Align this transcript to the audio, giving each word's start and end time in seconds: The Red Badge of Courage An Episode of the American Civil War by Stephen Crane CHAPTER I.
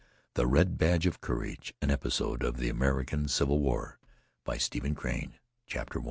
The 0.33 0.47
Red 0.47 0.79
Badge 0.79 1.05
of 1.05 1.21
Courage 1.21 1.75
An 1.79 1.91
Episode 1.91 2.41
of 2.41 2.57
the 2.57 2.69
American 2.69 3.27
Civil 3.27 3.59
War 3.59 3.99
by 4.43 4.57
Stephen 4.57 4.95
Crane 4.95 5.37
CHAPTER 5.67 5.99
I. 5.99 5.99